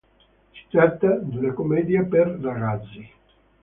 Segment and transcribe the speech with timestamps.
[0.51, 3.07] Si tratta di una commedia per ragazzi.